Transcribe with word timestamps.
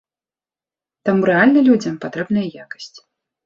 Таму 1.11 1.21
рэальна 1.31 1.65
людзям 1.69 2.03
патрэбная 2.09 2.47
якасць. 2.65 2.95